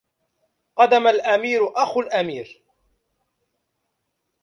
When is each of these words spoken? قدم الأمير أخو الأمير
قدم 0.77 1.07
الأمير 1.07 1.69
أخو 1.83 2.01
الأمير 2.01 2.63